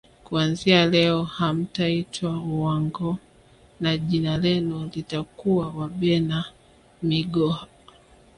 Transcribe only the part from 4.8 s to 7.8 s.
litakuwa Wabena migoha